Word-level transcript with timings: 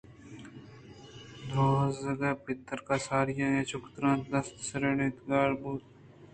دروازگ 1.49 2.21
ءِ 2.29 2.41
پترگءَ 2.43 2.97
ساری 3.05 3.33
آئیءَ 3.45 3.67
چک 3.69 3.83
ترّینت 3.93 4.25
دست 4.33 4.55
سُرینت 4.67 4.97
اَنتءُگار 5.17 5.51
بوت 5.61 5.83